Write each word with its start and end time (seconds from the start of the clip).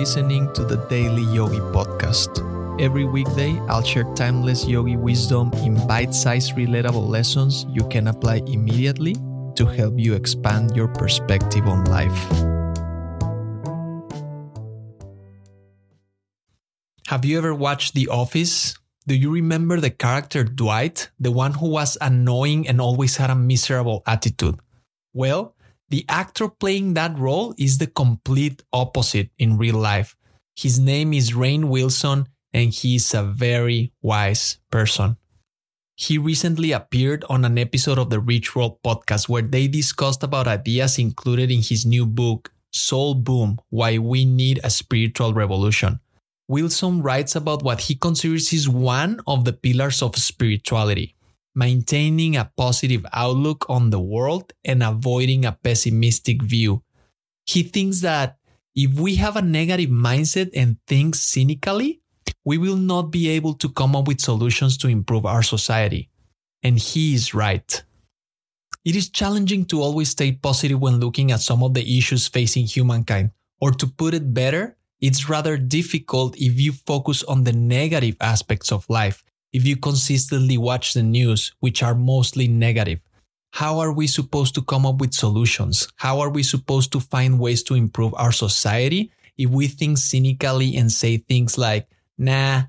listening 0.00 0.50
to 0.54 0.64
the 0.64 0.80
Daily 0.88 1.28
Yogi 1.28 1.60
Podcast. 1.76 2.40
Every 2.80 3.04
weekday, 3.04 3.60
I'll 3.68 3.84
share 3.84 4.08
timeless 4.16 4.64
yogi 4.64 4.96
wisdom 4.96 5.52
in 5.60 5.76
bite 5.86 6.14
sized, 6.14 6.56
relatable 6.56 7.06
lessons 7.06 7.66
you 7.68 7.84
can 7.92 8.08
apply 8.08 8.40
immediately 8.46 9.12
to 9.56 9.66
help 9.66 10.00
you 10.00 10.14
expand 10.14 10.74
your 10.74 10.88
perspective 10.88 11.68
on 11.68 11.84
life. 11.92 12.16
Have 17.08 17.26
you 17.26 17.36
ever 17.36 17.52
watched 17.52 17.92
The 17.92 18.08
Office? 18.08 18.72
Do 19.06 19.14
you 19.14 19.30
remember 19.30 19.80
the 19.80 19.90
character 19.90 20.44
Dwight, 20.44 21.10
the 21.20 21.30
one 21.30 21.52
who 21.52 21.68
was 21.68 21.98
annoying 22.00 22.66
and 22.68 22.80
always 22.80 23.18
had 23.18 23.28
a 23.28 23.36
miserable 23.36 24.02
attitude? 24.06 24.56
Well, 25.12 25.54
the 25.90 26.04
actor 26.08 26.48
playing 26.48 26.94
that 26.94 27.18
role 27.18 27.52
is 27.58 27.78
the 27.78 27.86
complete 27.86 28.62
opposite 28.72 29.30
in 29.38 29.58
real 29.58 29.76
life. 29.76 30.16
His 30.56 30.78
name 30.78 31.12
is 31.12 31.32
Rainn 31.32 31.64
Wilson 31.64 32.28
and 32.52 32.72
he 32.72 32.96
is 32.96 33.12
a 33.12 33.22
very 33.22 33.92
wise 34.00 34.58
person. 34.70 35.16
He 35.96 36.16
recently 36.16 36.72
appeared 36.72 37.24
on 37.28 37.44
an 37.44 37.58
episode 37.58 37.98
of 37.98 38.08
the 38.08 38.20
Rich 38.20 38.56
Roll 38.56 38.78
podcast 38.84 39.28
where 39.28 39.42
they 39.42 39.68
discussed 39.68 40.22
about 40.22 40.46
ideas 40.46 40.98
included 40.98 41.50
in 41.50 41.60
his 41.60 41.84
new 41.84 42.06
book, 42.06 42.52
Soul 42.72 43.14
Boom 43.14 43.58
Why 43.68 43.98
We 43.98 44.24
Need 44.24 44.60
a 44.64 44.70
Spiritual 44.70 45.34
Revolution. 45.34 46.00
Wilson 46.48 47.02
writes 47.02 47.36
about 47.36 47.62
what 47.62 47.82
he 47.82 47.94
considers 47.94 48.52
is 48.52 48.68
one 48.68 49.20
of 49.26 49.44
the 49.44 49.52
pillars 49.52 50.02
of 50.02 50.16
spirituality 50.16 51.14
maintaining 51.54 52.36
a 52.36 52.50
positive 52.56 53.04
outlook 53.12 53.66
on 53.68 53.90
the 53.90 54.00
world 54.00 54.52
and 54.64 54.82
avoiding 54.82 55.44
a 55.44 55.52
pessimistic 55.52 56.42
view. 56.42 56.82
He 57.46 57.62
thinks 57.62 58.00
that 58.00 58.36
if 58.74 58.98
we 58.98 59.16
have 59.16 59.36
a 59.36 59.42
negative 59.42 59.90
mindset 59.90 60.50
and 60.54 60.76
think 60.86 61.14
cynically, 61.14 62.00
we 62.44 62.58
will 62.58 62.76
not 62.76 63.10
be 63.10 63.28
able 63.28 63.54
to 63.54 63.68
come 63.68 63.96
up 63.96 64.06
with 64.06 64.20
solutions 64.20 64.78
to 64.78 64.88
improve 64.88 65.26
our 65.26 65.42
society. 65.42 66.08
And 66.62 66.78
he 66.78 67.14
is 67.14 67.34
right. 67.34 67.82
It 68.84 68.96
is 68.96 69.10
challenging 69.10 69.66
to 69.66 69.82
always 69.82 70.10
stay 70.10 70.32
positive 70.32 70.80
when 70.80 71.00
looking 71.00 71.32
at 71.32 71.40
some 71.40 71.62
of 71.62 71.74
the 71.74 71.98
issues 71.98 72.28
facing 72.28 72.66
humankind. 72.66 73.32
Or 73.60 73.70
to 73.72 73.86
put 73.86 74.14
it 74.14 74.32
better, 74.32 74.76
it's 75.00 75.28
rather 75.28 75.58
difficult 75.58 76.36
if 76.36 76.60
you 76.60 76.72
focus 76.72 77.22
on 77.24 77.44
the 77.44 77.52
negative 77.52 78.16
aspects 78.20 78.72
of 78.72 78.88
life 78.88 79.22
if 79.52 79.64
you 79.66 79.76
consistently 79.76 80.58
watch 80.58 80.94
the 80.94 81.02
news, 81.02 81.52
which 81.60 81.82
are 81.82 81.94
mostly 81.94 82.48
negative? 82.48 83.00
How 83.52 83.80
are 83.80 83.92
we 83.92 84.06
supposed 84.06 84.54
to 84.54 84.62
come 84.62 84.86
up 84.86 85.00
with 85.00 85.12
solutions? 85.12 85.88
How 85.96 86.20
are 86.20 86.30
we 86.30 86.42
supposed 86.42 86.92
to 86.92 87.00
find 87.00 87.40
ways 87.40 87.62
to 87.64 87.74
improve 87.74 88.14
our 88.14 88.32
society 88.32 89.10
if 89.36 89.50
we 89.50 89.66
think 89.66 89.98
cynically 89.98 90.76
and 90.76 90.92
say 90.92 91.16
things 91.16 91.58
like, 91.58 91.88
nah, 92.16 92.62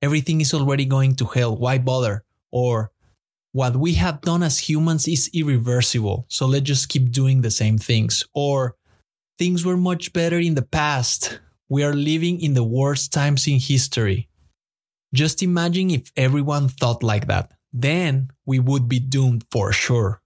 everything 0.00 0.40
is 0.40 0.54
already 0.54 0.84
going 0.84 1.16
to 1.16 1.26
hell, 1.26 1.56
why 1.56 1.78
bother? 1.78 2.24
Or, 2.50 2.90
what 3.52 3.76
we 3.76 3.92
have 3.94 4.22
done 4.22 4.42
as 4.42 4.58
humans 4.58 5.06
is 5.06 5.28
irreversible, 5.34 6.24
so 6.28 6.46
let's 6.46 6.64
just 6.64 6.88
keep 6.88 7.12
doing 7.12 7.42
the 7.42 7.50
same 7.50 7.76
things. 7.76 8.24
Or, 8.34 8.76
things 9.38 9.64
were 9.64 9.76
much 9.76 10.12
better 10.12 10.38
in 10.38 10.54
the 10.54 10.62
past. 10.62 11.40
We 11.68 11.84
are 11.84 11.92
living 11.92 12.40
in 12.40 12.54
the 12.54 12.64
worst 12.64 13.12
times 13.12 13.46
in 13.46 13.58
history. 13.58 14.28
Just 15.14 15.42
imagine 15.42 15.90
if 15.90 16.10
everyone 16.16 16.68
thought 16.68 17.02
like 17.02 17.26
that. 17.26 17.52
Then 17.72 18.30
we 18.46 18.58
would 18.58 18.88
be 18.88 18.98
doomed 18.98 19.44
for 19.50 19.72
sure. 19.72 20.22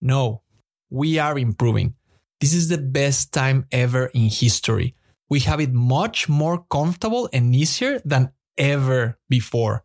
No, 0.00 0.42
we 0.90 1.18
are 1.18 1.38
improving. 1.38 1.94
This 2.40 2.52
is 2.52 2.68
the 2.68 2.78
best 2.78 3.32
time 3.32 3.66
ever 3.72 4.06
in 4.06 4.28
history. 4.28 4.94
We 5.28 5.40
have 5.40 5.60
it 5.60 5.72
much 5.72 6.28
more 6.28 6.64
comfortable 6.70 7.28
and 7.32 7.54
easier 7.54 8.00
than 8.04 8.32
ever 8.56 9.18
before. 9.28 9.84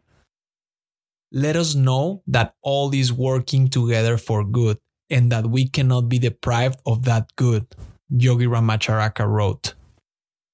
Let 1.32 1.56
us 1.56 1.74
know 1.74 2.22
that 2.28 2.56
all 2.62 2.94
is 2.94 3.12
working 3.12 3.68
together 3.70 4.18
for 4.18 4.44
good 4.46 4.78
and 5.09 5.32
that 5.32 5.48
we 5.48 5.68
cannot 5.68 6.08
be 6.08 6.20
deprived 6.20 6.80
of 6.86 7.03
that 7.03 7.36
good, 7.36 7.66
Yogi 8.09 8.46
Ramacharaka 8.46 9.28
wrote. 9.28 9.74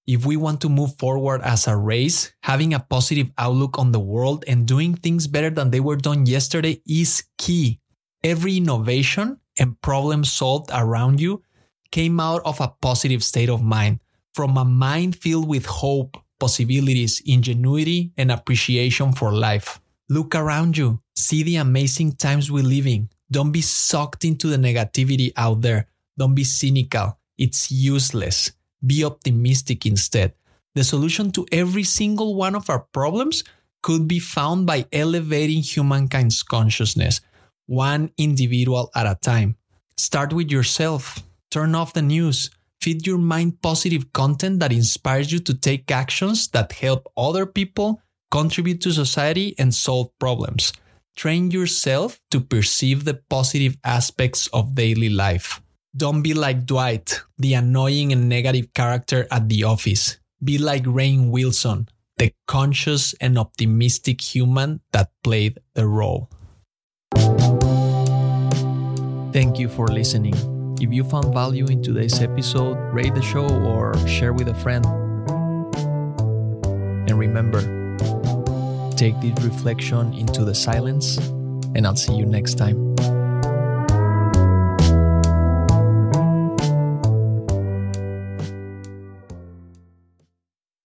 If 0.10 0.26
we 0.26 0.38
want 0.38 0.60
to 0.62 0.70
move 0.70 0.98
forward 0.98 1.44
as 1.44 1.68
a 1.68 1.78
race, 1.78 2.34
having 2.42 2.74
a 2.74 2.80
positive 2.80 3.30
outlook 3.38 3.78
on 3.78 3.92
the 3.92 4.00
world 4.00 4.44
and 4.48 4.66
doing 4.66 4.96
things 4.96 5.28
better 5.28 5.52
than 5.52 5.70
they 5.70 5.80
were 5.80 5.98
done 5.98 6.26
yesterday 6.26 6.82
is 6.88 7.26
key. 7.38 7.80
Every 8.24 8.58
innovation 8.58 9.38
and 9.60 9.80
problem 9.82 10.24
solved 10.26 10.72
around 10.74 11.22
you 11.22 11.44
came 11.92 12.20
out 12.20 12.42
of 12.44 12.60
a 12.60 12.74
positive 12.82 13.24
state 13.24 13.52
of 13.52 13.62
mind, 13.62 14.00
from 14.34 14.58
a 14.58 14.66
mind 14.66 15.16
filled 15.16 15.48
with 15.48 15.68
hope, 15.68 16.18
possibilities, 16.40 17.22
ingenuity, 17.28 18.12
and 18.18 18.32
appreciation 18.32 19.14
for 19.14 19.32
life. 19.32 19.80
Look 20.10 20.34
around 20.34 20.76
you, 20.76 21.04
see 21.16 21.44
the 21.44 21.58
amazing 21.58 22.14
times 22.14 22.50
we 22.50 22.64
live 22.64 22.88
in. 22.88 23.10
Don't 23.30 23.52
be 23.52 23.62
sucked 23.62 24.26
into 24.26 24.48
the 24.48 24.58
negativity 24.58 25.34
out 25.38 25.62
there. 25.62 25.86
Don't 26.18 26.34
be 26.34 26.46
cynical. 26.46 27.20
It's 27.38 27.70
useless. 27.70 28.54
Be 28.86 29.04
optimistic 29.04 29.86
instead. 29.86 30.34
The 30.76 30.84
solution 30.84 31.32
to 31.34 31.46
every 31.52 31.84
single 31.84 32.36
one 32.36 32.56
of 32.56 32.70
our 32.70 32.80
problems 32.80 33.44
could 33.82 34.08
be 34.08 34.20
found 34.20 34.66
by 34.66 34.86
elevating 34.92 35.62
humankind's 35.62 36.44
consciousness, 36.44 37.22
one 37.66 38.12
individual 38.18 38.92
at 38.96 39.06
a 39.06 39.18
time. 39.22 39.56
Start 39.98 40.34
with 40.34 40.52
yourself. 40.52 41.24
Turn 41.52 41.76
off 41.76 41.94
the 41.94 42.02
news. 42.02 42.50
Feed 42.82 43.06
your 43.06 43.18
mind 43.18 43.62
positive 43.62 44.14
content 44.14 44.60
that 44.62 44.72
inspires 44.72 45.32
you 45.32 45.40
to 45.40 45.54
take 45.54 45.92
actions 45.92 46.48
that 46.50 46.72
help 46.72 47.12
other 47.18 47.46
people, 47.46 48.02
contribute 48.32 48.80
to 48.82 48.94
society, 48.94 49.56
and 49.60 49.74
solve 49.74 50.18
problems. 50.20 50.72
Train 51.18 51.52
yourself 51.52 52.22
to 52.32 52.40
perceive 52.40 53.04
the 53.04 53.16
positive 53.30 53.76
aspects 53.84 54.48
of 54.54 54.76
daily 54.76 55.10
life. 55.10 55.60
Don't 55.98 56.22
be 56.22 56.36
like 56.36 56.68
Dwight, 56.68 57.22
the 57.40 57.56
annoying 57.56 58.14
and 58.14 58.30
negative 58.30 58.74
character 58.76 59.26
at 59.32 59.50
the 59.50 59.64
office. 59.64 60.18
Be 60.44 60.60
like 60.60 60.84
Rainn 60.84 61.32
Wilson, 61.32 61.90
the 62.18 62.32
conscious 62.46 63.14
and 63.20 63.40
optimistic 63.40 64.22
human 64.22 64.82
that 64.92 65.10
played 65.24 65.58
the 65.74 65.88
role. 65.88 66.30
Thank 69.34 69.58
you 69.58 69.68
for 69.68 69.88
listening. 69.88 70.36
If 70.80 70.94
you 70.94 71.04
found 71.04 71.34
value 71.34 71.66
in 71.66 71.82
today's 71.82 72.22
episode, 72.22 72.78
rate 72.94 73.16
the 73.16 73.22
show 73.24 73.50
or 73.50 73.98
share 74.08 74.34
with 74.34 74.48
a 74.48 74.56
friend. 74.56 74.86
And 77.10 77.18
remember, 77.18 77.62
take 78.96 79.20
this 79.22 79.44
reflection 79.44 80.14
into 80.14 80.46
the 80.46 80.54
silence, 80.54 81.18
and 81.74 81.88
I'll 81.88 81.96
see 81.96 82.14
you 82.14 82.28
next 82.28 82.60
time. 82.60 82.96